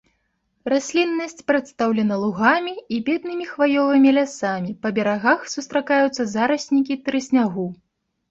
[0.71, 7.65] Расліннасць прадстаўлена лугамі і беднымі хваёвымі лясамі, па берагах сустракаюцца зараснікі трыснягу.